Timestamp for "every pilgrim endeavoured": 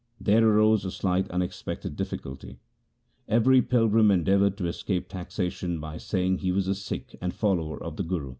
3.27-4.57